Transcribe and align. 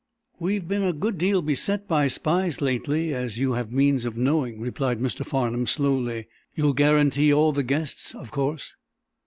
"We've 0.39 0.67
been 0.67 0.81
a 0.81 0.93
good 0.93 1.19
deal 1.19 1.43
beset 1.43 1.87
by 1.87 2.07
spies 2.07 2.59
lately 2.59 3.13
as 3.13 3.37
you 3.37 3.51
have 3.53 3.71
means 3.71 4.03
of 4.03 4.17
knowing," 4.17 4.59
replied 4.59 4.99
Mr. 4.99 5.23
Farnum, 5.23 5.67
slowly. 5.67 6.25
"You'll 6.55 6.73
guarantee 6.73 7.31
all 7.31 7.49
of 7.49 7.55
the 7.57 7.61
guests, 7.61 8.15
of 8.15 8.31
course." 8.31 8.73